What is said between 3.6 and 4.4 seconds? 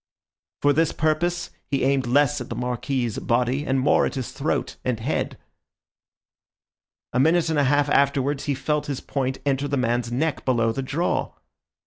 and more at his